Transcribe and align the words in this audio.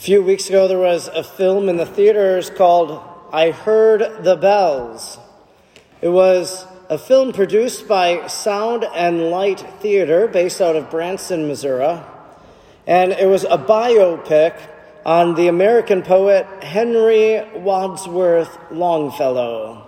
A 0.00 0.02
few 0.02 0.22
weeks 0.22 0.48
ago, 0.48 0.66
there 0.66 0.78
was 0.78 1.08
a 1.08 1.22
film 1.22 1.68
in 1.68 1.76
the 1.76 1.84
theaters 1.84 2.48
called 2.48 3.02
I 3.34 3.50
Heard 3.50 4.24
the 4.24 4.34
Bells. 4.34 5.18
It 6.00 6.08
was 6.08 6.64
a 6.88 6.96
film 6.96 7.34
produced 7.34 7.86
by 7.86 8.26
Sound 8.26 8.82
and 8.94 9.28
Light 9.28 9.60
Theater 9.80 10.26
based 10.26 10.62
out 10.62 10.74
of 10.74 10.88
Branson, 10.88 11.46
Missouri. 11.46 12.00
And 12.86 13.12
it 13.12 13.26
was 13.26 13.44
a 13.44 13.58
biopic 13.58 14.56
on 15.04 15.34
the 15.34 15.48
American 15.48 16.00
poet 16.00 16.46
Henry 16.64 17.46
Wadsworth 17.56 18.56
Longfellow. 18.70 19.86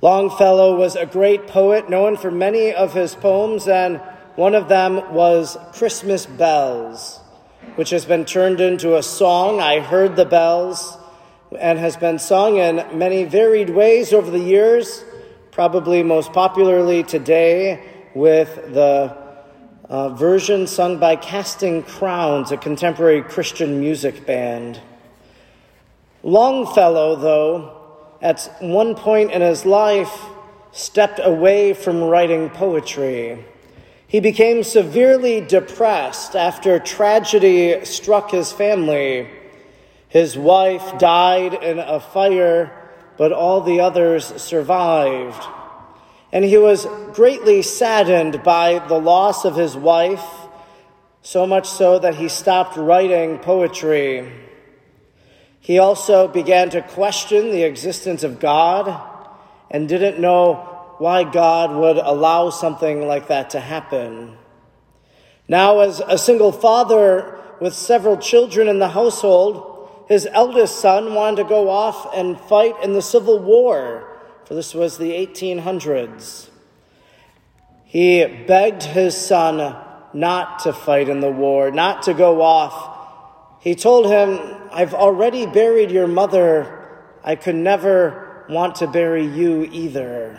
Longfellow 0.00 0.74
was 0.74 0.96
a 0.96 1.04
great 1.04 1.46
poet 1.48 1.90
known 1.90 2.16
for 2.16 2.30
many 2.30 2.72
of 2.72 2.94
his 2.94 3.14
poems, 3.14 3.68
and 3.68 3.98
one 4.36 4.54
of 4.54 4.70
them 4.70 5.12
was 5.12 5.58
Christmas 5.74 6.24
Bells 6.24 7.20
which 7.76 7.90
has 7.90 8.04
been 8.04 8.24
turned 8.24 8.60
into 8.60 8.96
a 8.96 9.02
song, 9.02 9.60
I 9.60 9.80
Heard 9.80 10.16
the 10.16 10.24
Bells, 10.24 10.96
and 11.58 11.78
has 11.78 11.96
been 11.96 12.18
sung 12.18 12.56
in 12.56 12.98
many 12.98 13.24
varied 13.24 13.70
ways 13.70 14.12
over 14.12 14.30
the 14.30 14.38
years, 14.38 15.04
probably 15.50 16.02
most 16.02 16.32
popularly 16.32 17.02
today 17.02 17.82
with 18.14 18.54
the 18.74 19.16
uh, 19.88 20.10
version 20.10 20.66
sung 20.66 20.98
by 20.98 21.16
Casting 21.16 21.82
Crowns, 21.82 22.52
a 22.52 22.56
contemporary 22.56 23.22
Christian 23.22 23.80
music 23.80 24.26
band. 24.26 24.80
Longfellow, 26.22 27.16
though, 27.16 28.06
at 28.20 28.50
one 28.60 28.94
point 28.94 29.30
in 29.30 29.40
his 29.40 29.64
life, 29.64 30.12
stepped 30.72 31.20
away 31.22 31.72
from 31.72 32.02
writing 32.02 32.50
poetry. 32.50 33.44
He 34.08 34.20
became 34.20 34.62
severely 34.62 35.42
depressed 35.42 36.34
after 36.34 36.78
tragedy 36.78 37.84
struck 37.84 38.30
his 38.30 38.50
family. 38.50 39.28
His 40.08 40.36
wife 40.36 40.98
died 40.98 41.52
in 41.52 41.78
a 41.78 42.00
fire, 42.00 42.72
but 43.18 43.32
all 43.32 43.60
the 43.60 43.80
others 43.80 44.24
survived. 44.40 45.46
And 46.32 46.42
he 46.42 46.56
was 46.56 46.86
greatly 47.12 47.60
saddened 47.60 48.42
by 48.42 48.78
the 48.88 48.98
loss 48.98 49.44
of 49.44 49.56
his 49.56 49.76
wife, 49.76 50.24
so 51.20 51.46
much 51.46 51.68
so 51.68 51.98
that 51.98 52.14
he 52.14 52.30
stopped 52.30 52.78
writing 52.78 53.38
poetry. 53.38 54.32
He 55.60 55.78
also 55.78 56.28
began 56.28 56.70
to 56.70 56.80
question 56.80 57.50
the 57.50 57.64
existence 57.64 58.22
of 58.22 58.40
God 58.40 59.06
and 59.70 59.86
didn't 59.86 60.18
know 60.18 60.77
why 60.98 61.24
God 61.24 61.74
would 61.74 61.96
allow 61.96 62.50
something 62.50 63.06
like 63.06 63.28
that 63.28 63.50
to 63.50 63.60
happen. 63.60 64.36
Now, 65.48 65.80
as 65.80 66.00
a 66.06 66.18
single 66.18 66.52
father 66.52 67.38
with 67.60 67.74
several 67.74 68.16
children 68.18 68.68
in 68.68 68.78
the 68.78 68.88
household, 68.88 70.04
his 70.08 70.28
eldest 70.30 70.80
son 70.80 71.14
wanted 71.14 71.42
to 71.42 71.48
go 71.48 71.70
off 71.70 72.14
and 72.14 72.38
fight 72.40 72.74
in 72.82 72.92
the 72.92 73.02
Civil 73.02 73.38
War, 73.38 74.18
for 74.44 74.54
this 74.54 74.74
was 74.74 74.98
the 74.98 75.10
1800s. 75.10 76.50
He 77.84 78.24
begged 78.46 78.82
his 78.82 79.16
son 79.16 79.76
not 80.12 80.60
to 80.60 80.72
fight 80.72 81.08
in 81.08 81.20
the 81.20 81.30
war, 81.30 81.70
not 81.70 82.02
to 82.04 82.14
go 82.14 82.42
off. 82.42 83.60
He 83.60 83.74
told 83.74 84.06
him, 84.06 84.38
I've 84.72 84.94
already 84.94 85.46
buried 85.46 85.90
your 85.90 86.06
mother. 86.06 86.88
I 87.24 87.36
could 87.36 87.56
never 87.56 88.44
want 88.48 88.76
to 88.76 88.86
bury 88.86 89.26
you 89.26 89.64
either. 89.70 90.38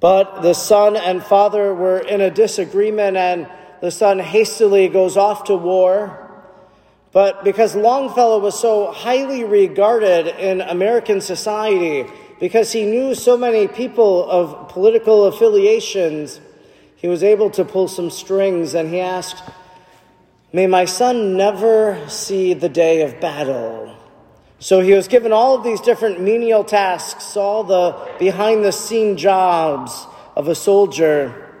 But 0.00 0.42
the 0.42 0.54
son 0.54 0.96
and 0.96 1.22
father 1.22 1.74
were 1.74 1.98
in 1.98 2.20
a 2.20 2.30
disagreement, 2.30 3.16
and 3.16 3.48
the 3.80 3.90
son 3.90 4.18
hastily 4.18 4.88
goes 4.88 5.16
off 5.16 5.44
to 5.44 5.54
war. 5.56 6.20
But 7.12 7.44
because 7.44 7.76
Longfellow 7.76 8.40
was 8.40 8.58
so 8.58 8.90
highly 8.90 9.44
regarded 9.44 10.26
in 10.26 10.60
American 10.60 11.20
society, 11.20 12.10
because 12.40 12.72
he 12.72 12.84
knew 12.84 13.14
so 13.14 13.36
many 13.36 13.68
people 13.68 14.28
of 14.28 14.68
political 14.68 15.26
affiliations, 15.26 16.40
he 16.96 17.06
was 17.06 17.22
able 17.22 17.50
to 17.50 17.64
pull 17.64 17.86
some 17.86 18.10
strings 18.10 18.74
and 18.74 18.88
he 18.88 19.00
asked, 19.00 19.42
May 20.52 20.66
my 20.66 20.84
son 20.84 21.36
never 21.36 22.08
see 22.08 22.54
the 22.54 22.68
day 22.68 23.02
of 23.02 23.20
battle. 23.20 23.94
So 24.64 24.80
he 24.80 24.94
was 24.94 25.08
given 25.08 25.30
all 25.30 25.54
of 25.54 25.62
these 25.62 25.82
different 25.82 26.22
menial 26.22 26.64
tasks, 26.64 27.36
all 27.36 27.64
the 27.64 28.10
behind 28.18 28.64
the 28.64 28.72
scene 28.72 29.18
jobs 29.18 30.06
of 30.34 30.48
a 30.48 30.54
soldier. 30.54 31.52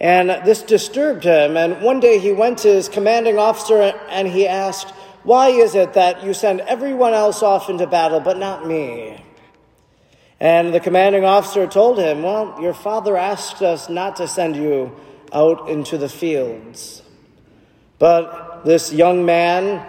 And 0.00 0.30
this 0.30 0.62
disturbed 0.62 1.24
him. 1.24 1.58
And 1.58 1.82
one 1.82 2.00
day 2.00 2.18
he 2.18 2.32
went 2.32 2.60
to 2.60 2.68
his 2.68 2.88
commanding 2.88 3.36
officer 3.36 3.82
and 4.08 4.26
he 4.26 4.48
asked, 4.48 4.94
Why 5.24 5.48
is 5.48 5.74
it 5.74 5.92
that 5.92 6.24
you 6.24 6.32
send 6.32 6.62
everyone 6.62 7.12
else 7.12 7.42
off 7.42 7.68
into 7.68 7.86
battle, 7.86 8.20
but 8.20 8.38
not 8.38 8.66
me? 8.66 9.22
And 10.40 10.72
the 10.72 10.80
commanding 10.80 11.26
officer 11.26 11.66
told 11.66 11.98
him, 11.98 12.22
Well, 12.22 12.56
your 12.62 12.72
father 12.72 13.14
asked 13.14 13.60
us 13.60 13.90
not 13.90 14.16
to 14.16 14.26
send 14.26 14.56
you 14.56 14.96
out 15.34 15.68
into 15.68 15.98
the 15.98 16.08
fields. 16.08 17.02
But 17.98 18.64
this 18.64 18.90
young 18.90 19.26
man 19.26 19.86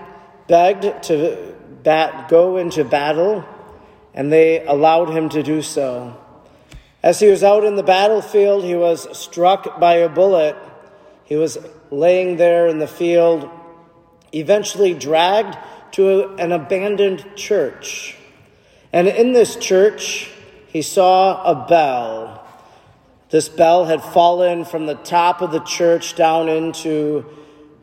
begged 0.49 1.03
to 1.03 1.53
bat, 1.83 2.29
go 2.29 2.57
into 2.57 2.83
battle, 2.83 3.45
and 4.13 4.31
they 4.31 4.65
allowed 4.65 5.09
him 5.09 5.29
to 5.29 5.43
do 5.43 5.61
so. 5.61 6.17
As 7.01 7.19
he 7.19 7.27
was 7.27 7.43
out 7.43 7.65
in 7.65 7.75
the 7.75 7.83
battlefield, 7.83 8.63
he 8.63 8.75
was 8.75 9.17
struck 9.17 9.79
by 9.79 9.95
a 9.95 10.09
bullet. 10.09 10.55
He 11.25 11.35
was 11.35 11.57
laying 11.91 12.37
there 12.37 12.67
in 12.67 12.79
the 12.79 12.87
field, 12.87 13.49
eventually 14.31 14.93
dragged 14.93 15.57
to 15.93 16.33
an 16.35 16.51
abandoned 16.51 17.35
church. 17.35 18.17
And 18.91 19.07
in 19.07 19.33
this 19.33 19.55
church, 19.55 20.31
he 20.67 20.81
saw 20.81 21.43
a 21.43 21.67
bell. 21.67 22.47
This 23.29 23.49
bell 23.49 23.85
had 23.85 24.03
fallen 24.03 24.63
from 24.63 24.85
the 24.85 24.95
top 24.95 25.41
of 25.41 25.51
the 25.51 25.59
church 25.59 26.15
down 26.15 26.49
into 26.49 27.25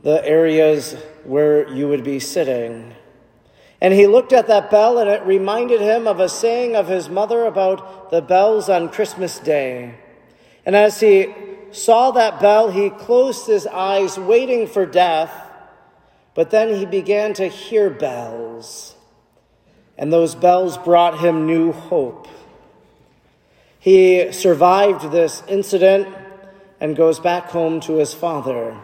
the 0.03 0.25
areas 0.25 0.94
where 1.25 1.69
you 1.72 1.89
would 1.89 2.05
be 2.05 2.21
sitting. 2.21 2.94
And 3.81 3.95
he 3.95 4.07
looked 4.07 4.33
at 4.33 4.47
that 4.49 4.71
bell, 4.71 4.99
and 4.99 5.09
it 5.09 5.25
reminded 5.25 5.81
him 5.81 6.07
of 6.07 6.21
a 6.21 6.29
saying 6.29 6.77
of 6.77 6.89
his 6.89 7.09
mother 7.09 7.45
about 7.45 8.11
the 8.11 8.21
bells 8.21 8.69
on 8.69 8.91
Christmas 8.91 9.39
Day. 9.39 9.95
And 10.67 10.77
as 10.77 11.01
he 11.01 11.35
saw 11.71 12.11
that 12.11 12.41
bell, 12.41 12.71
he 12.71 12.91
closed 12.91 13.47
his 13.47 13.67
eyes, 13.67 14.19
waiting 14.19 14.67
for 14.67 14.85
death. 14.85 15.33
But 16.35 16.51
then 16.51 16.75
he 16.75 16.85
began 16.85 17.33
to 17.35 17.49
hear 17.49 17.91
bells, 17.91 18.95
and 19.99 20.13
those 20.13 20.35
bells 20.35 20.79
brought 20.79 21.19
him 21.19 21.47
new 21.47 21.73
hope. 21.73 22.29
He 23.79 24.31
survived 24.31 25.11
this 25.11 25.43
incident 25.49 26.07
and 26.81 26.95
goes 26.95 27.19
back 27.19 27.47
home 27.47 27.81
to 27.81 27.95
his 27.95 28.15
father. 28.15 28.77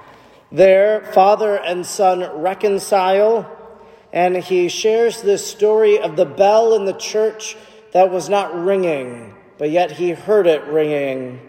There, 0.50 1.04
father 1.12 1.56
and 1.56 1.86
son 1.86 2.40
reconcile 2.40 3.55
and 4.12 4.36
he 4.36 4.68
shares 4.68 5.22
this 5.22 5.46
story 5.46 5.98
of 5.98 6.16
the 6.16 6.26
bell 6.26 6.74
in 6.74 6.84
the 6.84 6.92
church 6.92 7.56
that 7.92 8.10
was 8.10 8.28
not 8.28 8.54
ringing, 8.54 9.34
but 9.58 9.70
yet 9.70 9.92
he 9.92 10.10
heard 10.10 10.46
it 10.46 10.64
ringing. 10.64 11.40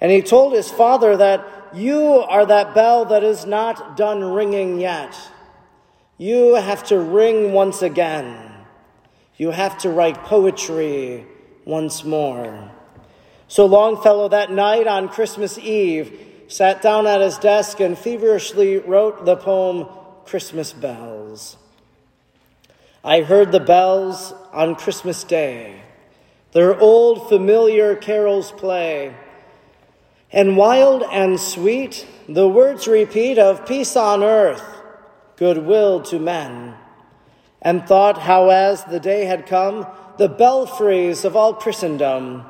And 0.00 0.10
he 0.12 0.22
told 0.22 0.52
his 0.52 0.70
father 0.70 1.16
that 1.16 1.44
you 1.74 2.00
are 2.02 2.46
that 2.46 2.74
bell 2.74 3.06
that 3.06 3.24
is 3.24 3.46
not 3.46 3.96
done 3.96 4.22
ringing 4.22 4.80
yet. 4.80 5.16
You 6.18 6.54
have 6.54 6.84
to 6.84 6.98
ring 6.98 7.52
once 7.52 7.82
again. 7.82 8.52
You 9.36 9.50
have 9.50 9.78
to 9.78 9.90
write 9.90 10.22
poetry 10.24 11.26
once 11.64 12.04
more. 12.04 12.70
So 13.48 13.66
Longfellow 13.66 14.28
that 14.28 14.50
night 14.50 14.86
on 14.86 15.08
Christmas 15.08 15.58
Eve 15.58 16.18
sat 16.48 16.80
down 16.80 17.06
at 17.06 17.20
his 17.20 17.38
desk 17.38 17.80
and 17.80 17.98
feverishly 17.98 18.78
wrote 18.78 19.24
the 19.24 19.36
poem 19.36 19.88
Christmas 20.24 20.72
Bells. 20.72 21.56
I 23.06 23.20
heard 23.20 23.52
the 23.52 23.60
bells 23.60 24.34
on 24.52 24.74
Christmas 24.74 25.22
Day, 25.22 25.80
their 26.50 26.76
old 26.76 27.28
familiar 27.28 27.94
carols 27.94 28.50
play. 28.50 29.14
And 30.32 30.56
wild 30.56 31.04
and 31.12 31.38
sweet, 31.38 32.04
the 32.28 32.48
words 32.48 32.88
repeat 32.88 33.38
of 33.38 33.64
peace 33.64 33.94
on 33.94 34.24
earth, 34.24 34.82
goodwill 35.36 36.02
to 36.02 36.18
men. 36.18 36.74
And 37.62 37.86
thought 37.86 38.18
how, 38.18 38.50
as 38.50 38.82
the 38.82 38.98
day 38.98 39.26
had 39.26 39.46
come, 39.46 39.86
the 40.18 40.28
belfries 40.28 41.24
of 41.24 41.36
all 41.36 41.54
Christendom 41.54 42.44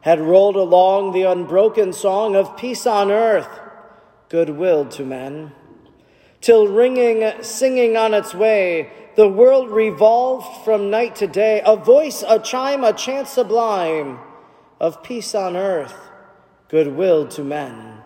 had 0.00 0.20
rolled 0.20 0.56
along 0.56 1.12
the 1.12 1.22
unbroken 1.22 1.92
song 1.92 2.34
of 2.34 2.56
peace 2.56 2.88
on 2.88 3.12
earth, 3.12 3.60
goodwill 4.30 4.84
to 4.86 5.04
men, 5.04 5.52
till 6.40 6.66
ringing, 6.66 7.40
singing 7.40 7.96
on 7.96 8.14
its 8.14 8.34
way, 8.34 8.90
the 9.14 9.28
world 9.28 9.70
revolved 9.70 10.64
from 10.64 10.90
night 10.90 11.16
to 11.16 11.26
day, 11.26 11.60
a 11.64 11.76
voice, 11.76 12.24
a 12.26 12.38
chime, 12.38 12.84
a 12.84 12.92
chant 12.92 13.28
sublime 13.28 14.18
of 14.80 15.02
peace 15.02 15.34
on 15.34 15.56
earth, 15.56 15.94
goodwill 16.68 17.28
to 17.28 17.44
men. 17.44 17.98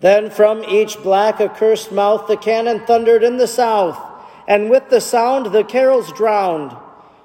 Then 0.00 0.30
from 0.30 0.62
each 0.64 1.02
black 1.02 1.40
accursed 1.40 1.90
mouth 1.90 2.26
the 2.26 2.36
cannon 2.36 2.80
thundered 2.86 3.22
in 3.22 3.38
the 3.38 3.46
south, 3.46 3.98
and 4.46 4.70
with 4.70 4.90
the 4.90 5.00
sound 5.00 5.46
the 5.46 5.64
carols 5.64 6.12
drowned 6.12 6.76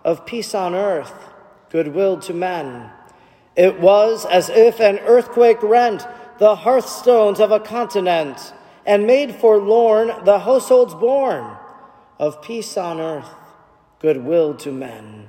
of 0.06 0.26
peace 0.26 0.56
on 0.56 0.74
earth, 0.74 1.14
goodwill 1.70 2.18
to 2.22 2.34
men. 2.34 2.90
It 3.56 3.82
was 3.82 4.26
as 4.26 4.50
if 4.50 4.80
an 4.80 5.00
earthquake 5.00 5.62
rent 5.62 6.08
the 6.40 6.56
hearthstones 6.56 7.40
of 7.40 7.52
a 7.52 7.60
continent 7.60 8.54
and 8.86 9.06
made 9.06 9.36
forlorn 9.36 10.12
the 10.24 10.40
households 10.40 10.94
born 10.96 11.58
of 12.22 12.42
peace 12.42 12.78
on 12.78 13.02
earth, 13.02 13.28
goodwill 14.00 14.54
to 14.54 14.72
men. 14.72 15.28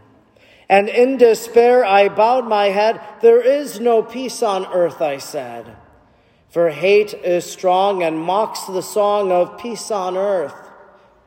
And 0.68 0.88
in 0.88 1.16
despair 1.16 1.84
I 1.84 2.08
bowed 2.08 2.46
my 2.46 2.66
head. 2.66 3.00
There 3.22 3.40
is 3.40 3.80
no 3.80 4.02
peace 4.02 4.42
on 4.42 4.66
earth, 4.66 5.00
I 5.00 5.16
said. 5.16 5.76
For 6.50 6.68
hate 6.68 7.14
is 7.14 7.50
strong 7.50 8.02
and 8.02 8.18
mocks 8.18 8.64
the 8.66 8.82
song 8.82 9.32
of 9.32 9.58
peace 9.58 9.90
on 9.90 10.18
earth, 10.18 10.54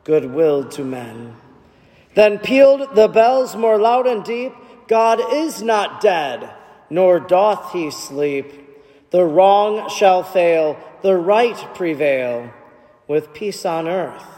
goodwill 0.04 0.68
to 0.70 0.84
men. 0.84 1.34
Then 2.14 2.38
pealed 2.38 2.94
the 2.94 3.08
bells 3.08 3.56
more 3.56 3.78
loud 3.78 4.06
and 4.06 4.24
deep 4.24 4.52
God 4.86 5.20
is 5.32 5.62
not 5.62 6.00
dead, 6.00 6.48
nor 6.90 7.18
doth 7.18 7.72
he 7.72 7.90
sleep. 7.90 8.52
The 9.10 9.24
wrong 9.24 9.88
shall 9.88 10.22
fail, 10.22 10.78
the 11.02 11.16
right 11.16 11.56
prevail, 11.74 12.52
with 13.08 13.34
peace 13.34 13.64
on 13.64 13.88
earth, 13.88 14.35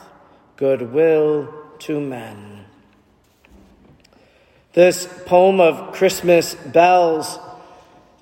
goodwill 0.58 1.54
to 1.78 2.00
men. 2.00 2.64
This 4.72 5.08
poem 5.24 5.60
of 5.60 5.94
Christmas 5.94 6.56
bells 6.56 7.38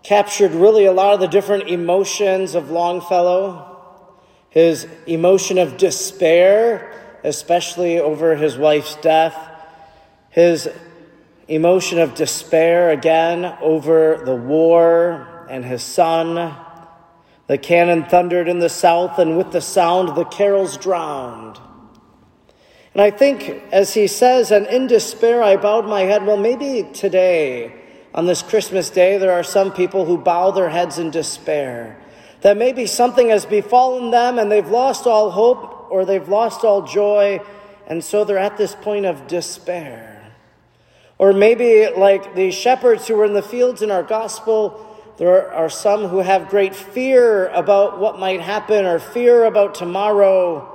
captured 0.03 0.53
really 0.53 0.85
a 0.85 0.93
lot 0.93 1.15
of 1.15 1.21
the 1.21 1.29
different 1.29 1.69
emotions 1.69 2.55
of 2.55 2.71
Longfellow. 2.71 3.81
His 4.51 4.87
emotion 5.07 5.57
of 5.57 5.79
despair, 5.79 7.19
especially 7.25 7.99
over 7.99 8.37
his 8.37 8.59
wife's 8.59 8.97
death, 8.97 9.35
his 10.29 10.69
emotion 11.49 11.99
of 11.99 12.15
despair 12.15 12.91
again 12.91 13.47
over 13.63 14.23
the 14.27 14.37
war 14.37 15.47
and 15.49 15.65
his 15.65 15.83
son. 15.83 16.55
The 17.47 17.57
cannon 17.57 18.05
thundered 18.05 18.47
in 18.47 18.59
the 18.59 18.69
south, 18.69 19.19
and 19.19 19.39
with 19.39 19.53
the 19.53 19.63
sound 19.63 20.17
the 20.17 20.25
carols 20.25 20.77
drowned. 20.77 21.59
And 22.97 23.03
I 23.03 23.11
think, 23.11 23.63
as 23.73 23.93
he 23.93 24.07
says, 24.07 24.51
and 24.51 24.67
in 24.69 24.87
despair 24.87 25.43
I 25.43 25.57
bowed 25.59 25.85
my 25.85 26.05
head, 26.05 26.25
well, 26.25 26.39
maybe 26.39 26.89
today, 26.95 27.75
on 28.15 28.25
this 28.25 28.41
Christmas 28.41 28.89
day, 28.89 29.19
there 29.19 29.35
are 29.35 29.43
some 29.43 29.71
people 29.71 30.07
who 30.07 30.17
bow 30.17 30.51
their 30.51 30.71
heads 30.71 30.99
in 30.99 31.11
despair. 31.11 31.99
That 32.41 32.57
maybe 32.57 32.87
something 32.87 33.29
has 33.29 33.45
befallen 33.45 34.13
them 34.13 34.39
and 34.39 34.51
they've 34.51 34.67
lost 34.67 35.07
all 35.07 35.31
hope 35.31 35.89
or 35.91 36.07
they've 36.07 36.27
lost 36.27 36.65
all 36.65 36.87
joy, 36.87 37.41
and 37.87 38.03
so 38.03 38.25
they're 38.25 38.39
at 38.39 38.57
this 38.57 38.75
point 38.75 39.05
of 39.05 39.27
despair. 39.27 40.33
Or 41.19 41.35
maybe, 41.35 41.89
like 41.95 42.35
the 42.35 42.51
shepherds 42.51 43.07
who 43.09 43.17
were 43.17 43.27
in 43.27 43.35
the 43.35 43.43
fields 43.43 43.83
in 43.83 43.91
our 43.91 44.05
gospel, 44.05 44.87
there 45.19 45.53
are 45.53 45.69
some 45.69 46.09
who 46.09 46.21
have 46.21 46.49
great 46.49 46.75
fear 46.75 47.49
about 47.49 48.01
what 48.01 48.19
might 48.19 48.41
happen 48.41 48.87
or 48.87 48.99
fear 48.99 49.45
about 49.45 49.75
tomorrow. 49.75 50.73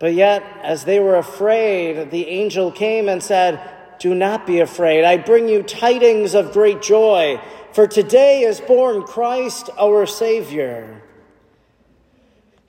But 0.00 0.14
yet, 0.14 0.42
as 0.62 0.84
they 0.84 0.98
were 0.98 1.16
afraid, 1.16 2.10
the 2.10 2.26
angel 2.26 2.72
came 2.72 3.08
and 3.08 3.22
said, 3.22 3.60
Do 4.00 4.14
not 4.14 4.46
be 4.46 4.60
afraid. 4.60 5.04
I 5.04 5.18
bring 5.18 5.46
you 5.48 5.62
tidings 5.62 6.34
of 6.34 6.52
great 6.52 6.82
joy, 6.82 7.40
for 7.72 7.86
today 7.86 8.40
is 8.40 8.60
born 8.60 9.02
Christ 9.02 9.68
our 9.78 10.06
Savior. 10.06 11.02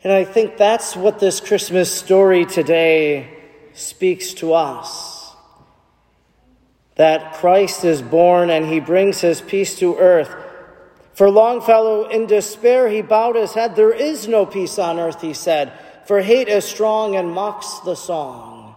And 0.04 0.12
I 0.12 0.25
think 0.25 0.57
that's 0.57 0.95
what 0.95 1.19
this 1.19 1.39
Christmas 1.39 1.89
story 1.89 2.45
today 2.45 3.38
speaks 3.74 4.33
to 4.36 4.54
us 4.54 5.22
that 6.95 7.33
Christ 7.33 7.86
is 7.86 8.01
born 8.01 8.50
and 8.50 8.66
he 8.66 8.80
brings 8.80 9.22
his 9.22 9.42
peace 9.42 9.80
to 9.80 9.98
earth. 9.98 10.36
For 11.13 11.31
Longfellow, 11.31 12.10
in 12.10 12.28
despair, 12.28 12.89
he 12.89 13.01
bowed 13.01 13.36
his 13.36 13.54
head. 13.54 13.75
There 13.75 13.94
is 13.94 14.28
no 14.28 14.45
peace 14.45 14.78
on 14.78 15.00
earth, 15.00 15.22
he 15.22 15.33
said, 15.33 15.72
for 16.06 16.21
hate 16.21 16.48
is 16.48 16.65
strong 16.65 17.15
and 17.15 17.31
mocks 17.31 17.80
the 17.80 17.95
song. 17.95 18.75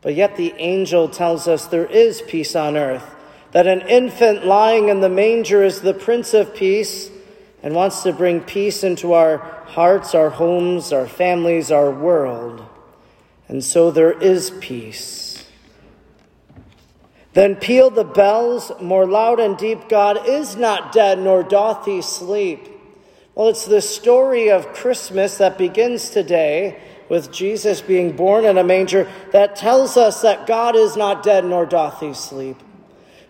But 0.00 0.14
yet 0.14 0.36
the 0.36 0.54
angel 0.58 1.08
tells 1.08 1.48
us 1.48 1.66
there 1.66 1.86
is 1.86 2.22
peace 2.22 2.54
on 2.54 2.76
earth, 2.76 3.14
that 3.52 3.66
an 3.66 3.80
infant 3.82 4.46
lying 4.46 4.88
in 4.88 5.00
the 5.00 5.08
manger 5.08 5.64
is 5.64 5.80
the 5.80 5.94
Prince 5.94 6.34
of 6.34 6.54
Peace 6.54 7.10
and 7.62 7.74
wants 7.74 8.02
to 8.02 8.12
bring 8.12 8.40
peace 8.40 8.84
into 8.84 9.14
our 9.14 9.38
hearts, 9.66 10.14
our 10.14 10.30
homes, 10.30 10.92
our 10.92 11.08
families, 11.08 11.72
our 11.72 11.90
world. 11.90 12.64
And 13.48 13.64
so 13.64 13.90
there 13.90 14.12
is 14.12 14.52
peace. 14.60 15.44
Then 17.32 17.56
peal 17.56 17.90
the 17.90 18.04
bells 18.04 18.72
more 18.80 19.06
loud 19.06 19.40
and 19.40 19.58
deep. 19.58 19.88
God 19.88 20.28
is 20.28 20.56
not 20.56 20.92
dead, 20.92 21.18
nor 21.18 21.42
doth 21.42 21.84
he 21.84 22.02
sleep. 22.02 22.68
Well, 23.36 23.50
it's 23.50 23.66
the 23.66 23.82
story 23.82 24.50
of 24.50 24.72
Christmas 24.72 25.36
that 25.36 25.58
begins 25.58 26.08
today 26.08 26.80
with 27.10 27.30
Jesus 27.30 27.82
being 27.82 28.16
born 28.16 28.46
in 28.46 28.56
a 28.56 28.64
manger 28.64 29.08
that 29.30 29.56
tells 29.56 29.98
us 29.98 30.22
that 30.22 30.46
God 30.46 30.74
is 30.74 30.96
not 30.96 31.22
dead, 31.22 31.44
nor 31.44 31.66
doth 31.66 32.00
he 32.00 32.14
sleep. 32.14 32.56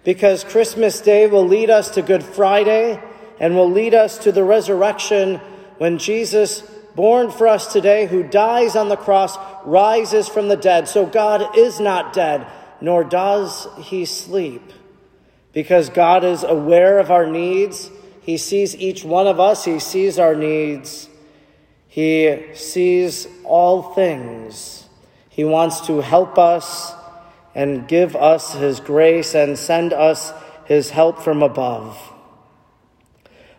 Because 0.04 0.44
Christmas 0.44 1.00
Day 1.00 1.26
will 1.26 1.44
lead 1.44 1.70
us 1.70 1.90
to 1.90 2.02
Good 2.02 2.22
Friday 2.22 3.02
and 3.40 3.56
will 3.56 3.68
lead 3.68 3.94
us 3.94 4.16
to 4.18 4.30
the 4.30 4.44
resurrection 4.44 5.40
when 5.78 5.98
Jesus, 5.98 6.60
born 6.94 7.28
for 7.32 7.48
us 7.48 7.72
today, 7.72 8.06
who 8.06 8.22
dies 8.22 8.76
on 8.76 8.88
the 8.88 8.96
cross, 8.96 9.36
rises 9.64 10.28
from 10.28 10.46
the 10.46 10.56
dead. 10.56 10.86
So 10.86 11.04
God 11.04 11.58
is 11.58 11.80
not 11.80 12.12
dead 12.12 12.46
nor 12.80 13.04
does 13.04 13.66
he 13.78 14.04
sleep. 14.04 14.72
Because 15.52 15.88
God 15.88 16.22
is 16.22 16.44
aware 16.44 16.98
of 16.98 17.10
our 17.10 17.26
needs, 17.26 17.90
he 18.26 18.36
sees 18.36 18.74
each 18.74 19.04
one 19.04 19.28
of 19.28 19.38
us, 19.38 19.64
he 19.64 19.78
sees 19.78 20.18
our 20.18 20.34
needs, 20.34 21.08
he 21.86 22.42
sees 22.54 23.28
all 23.44 23.94
things. 23.94 24.88
He 25.28 25.44
wants 25.44 25.86
to 25.86 26.00
help 26.00 26.36
us 26.36 26.92
and 27.54 27.86
give 27.86 28.16
us 28.16 28.52
his 28.54 28.80
grace 28.80 29.32
and 29.36 29.56
send 29.56 29.92
us 29.92 30.32
his 30.64 30.90
help 30.90 31.22
from 31.22 31.40
above. 31.40 31.96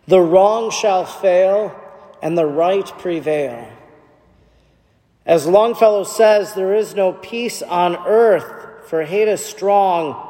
The 0.06 0.20
wrong 0.20 0.70
shall 0.70 1.06
fail 1.06 1.74
and 2.22 2.38
the 2.38 2.46
right 2.46 2.86
prevail. 3.00 3.72
As 5.26 5.48
Longfellow 5.48 6.04
says, 6.04 6.56
there 6.56 6.76
is 6.76 6.94
no 6.94 7.14
peace 7.14 7.62
on 7.62 7.96
earth 8.06 8.84
for 8.90 9.04
hate 9.04 9.30
is 9.30 9.44
strong, 9.44 10.27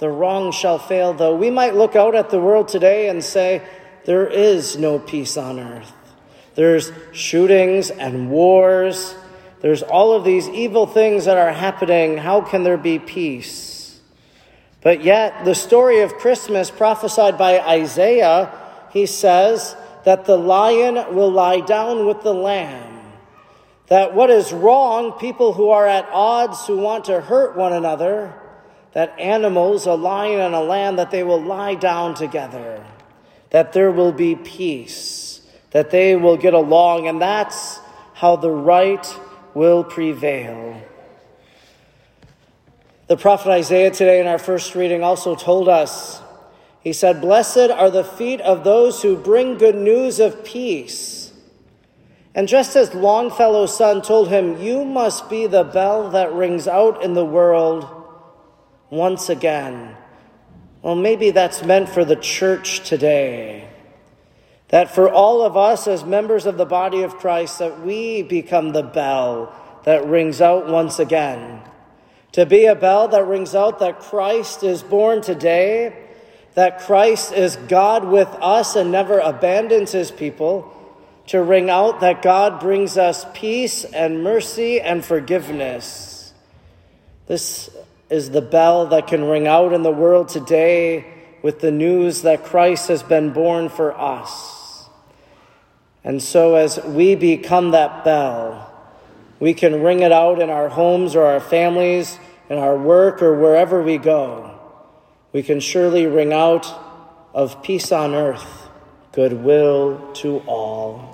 the 0.00 0.10
wrong 0.10 0.50
shall 0.50 0.78
fail. 0.78 1.12
Though 1.12 1.36
we 1.36 1.50
might 1.50 1.76
look 1.76 1.94
out 1.94 2.16
at 2.16 2.30
the 2.30 2.40
world 2.40 2.68
today 2.68 3.08
and 3.08 3.22
say, 3.22 3.62
there 4.04 4.26
is 4.26 4.76
no 4.76 4.98
peace 4.98 5.36
on 5.36 5.60
earth. 5.60 5.92
There's 6.56 6.90
shootings 7.12 7.90
and 7.90 8.30
wars. 8.30 9.14
There's 9.60 9.82
all 9.82 10.12
of 10.12 10.24
these 10.24 10.48
evil 10.48 10.86
things 10.86 11.26
that 11.26 11.38
are 11.38 11.52
happening. 11.52 12.16
How 12.18 12.40
can 12.40 12.64
there 12.64 12.76
be 12.76 12.98
peace? 12.98 14.00
But 14.82 15.04
yet, 15.04 15.44
the 15.44 15.54
story 15.54 16.00
of 16.00 16.14
Christmas 16.14 16.70
prophesied 16.70 17.38
by 17.38 17.60
Isaiah, 17.60 18.52
he 18.90 19.06
says 19.06 19.76
that 20.04 20.24
the 20.24 20.36
lion 20.36 21.14
will 21.14 21.30
lie 21.30 21.60
down 21.60 22.06
with 22.06 22.22
the 22.22 22.34
lamb 22.34 22.90
that 23.90 24.14
what 24.14 24.30
is 24.30 24.52
wrong, 24.52 25.18
people 25.18 25.52
who 25.52 25.70
are 25.70 25.86
at 25.86 26.08
odds, 26.12 26.64
who 26.64 26.78
want 26.78 27.06
to 27.06 27.20
hurt 27.20 27.56
one 27.56 27.72
another, 27.72 28.32
that 28.92 29.18
animals, 29.18 29.86
a 29.86 29.94
lion 29.94 30.40
and 30.40 30.54
a 30.54 30.60
lamb, 30.60 30.96
that 30.96 31.10
they 31.10 31.22
will 31.22 31.40
lie 31.40 31.74
down 31.74 32.14
together, 32.14 32.84
that 33.50 33.72
there 33.72 33.90
will 33.90 34.12
be 34.12 34.34
peace, 34.34 35.42
that 35.70 35.90
they 35.90 36.16
will 36.16 36.36
get 36.36 36.54
along, 36.54 37.06
and 37.06 37.20
that's 37.20 37.80
how 38.14 38.36
the 38.36 38.50
right 38.50 39.06
will 39.54 39.84
prevail. 39.84 40.80
The 43.06 43.16
prophet 43.16 43.50
Isaiah 43.50 43.90
today 43.90 44.20
in 44.20 44.26
our 44.26 44.38
first 44.38 44.74
reading 44.74 45.02
also 45.02 45.34
told 45.34 45.68
us, 45.68 46.20
he 46.80 46.92
said, 46.92 47.20
Blessed 47.20 47.70
are 47.70 47.90
the 47.90 48.04
feet 48.04 48.40
of 48.40 48.64
those 48.64 49.02
who 49.02 49.16
bring 49.16 49.58
good 49.58 49.74
news 49.74 50.18
of 50.18 50.44
peace 50.44 51.20
and 52.34 52.46
just 52.46 52.76
as 52.76 52.94
Longfellow's 52.94 53.76
son 53.76 54.02
told 54.02 54.28
him, 54.28 54.60
You 54.60 54.84
must 54.84 55.28
be 55.28 55.46
the 55.46 55.64
bell 55.64 56.10
that 56.10 56.32
rings 56.32 56.68
out 56.68 57.02
in 57.02 57.14
the 57.14 57.24
world 57.24 57.88
once 58.90 59.28
again. 59.28 59.96
Well, 60.82 60.96
maybe 60.96 61.30
that's 61.30 61.62
meant 61.62 61.88
for 61.88 62.04
the 62.04 62.16
church 62.16 62.88
today. 62.88 63.68
That 64.68 64.94
for 64.94 65.10
all 65.10 65.42
of 65.42 65.56
us 65.56 65.86
as 65.88 66.04
members 66.04 66.46
of 66.46 66.56
the 66.56 66.66
body 66.66 67.02
of 67.02 67.16
Christ, 67.16 67.58
that 67.58 67.80
we 67.80 68.22
become 68.22 68.72
the 68.72 68.82
bell 68.82 69.54
that 69.84 70.06
rings 70.06 70.40
out 70.40 70.68
once 70.68 70.98
again. 70.98 71.62
To 72.32 72.46
be 72.46 72.66
a 72.66 72.74
bell 72.74 73.08
that 73.08 73.26
rings 73.26 73.54
out 73.54 73.80
that 73.80 74.00
Christ 74.00 74.62
is 74.62 74.82
born 74.82 75.22
today, 75.22 75.96
that 76.54 76.80
Christ 76.80 77.32
is 77.32 77.56
God 77.56 78.04
with 78.04 78.28
us 78.40 78.76
and 78.76 78.92
never 78.92 79.18
abandons 79.18 79.92
his 79.92 80.10
people 80.10 80.72
to 81.28 81.42
ring 81.42 81.70
out 81.70 82.00
that 82.00 82.22
God 82.22 82.60
brings 82.60 82.96
us 82.96 83.24
peace 83.34 83.84
and 83.84 84.22
mercy 84.22 84.80
and 84.80 85.04
forgiveness. 85.04 86.32
This 87.26 87.70
is 88.10 88.30
the 88.30 88.42
bell 88.42 88.86
that 88.86 89.06
can 89.06 89.24
ring 89.24 89.46
out 89.46 89.72
in 89.72 89.82
the 89.82 89.90
world 89.90 90.28
today 90.28 91.06
with 91.42 91.60
the 91.60 91.70
news 91.70 92.22
that 92.22 92.44
Christ 92.44 92.88
has 92.88 93.02
been 93.02 93.32
born 93.32 93.68
for 93.68 93.98
us. 93.98 94.88
And 96.02 96.22
so, 96.22 96.56
as 96.56 96.78
we 96.84 97.14
become 97.14 97.70
that 97.70 98.04
bell, 98.04 98.66
we 99.38 99.54
can 99.54 99.82
ring 99.82 100.00
it 100.00 100.12
out 100.12 100.40
in 100.40 100.50
our 100.50 100.68
homes 100.68 101.14
or 101.14 101.24
our 101.24 101.40
families, 101.40 102.18
in 102.48 102.58
our 102.58 102.76
work 102.76 103.22
or 103.22 103.38
wherever 103.38 103.82
we 103.82 103.96
go. 103.96 104.58
We 105.32 105.42
can 105.42 105.60
surely 105.60 106.06
ring 106.06 106.32
out 106.32 106.66
of 107.32 107.62
peace 107.62 107.92
on 107.92 108.14
earth, 108.14 108.68
goodwill 109.12 110.12
to 110.14 110.38
all. 110.46 111.09